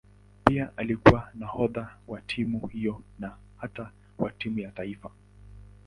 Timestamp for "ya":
4.59-4.71